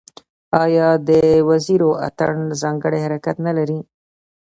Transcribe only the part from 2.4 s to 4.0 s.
ځانګړی حرکت نلري؟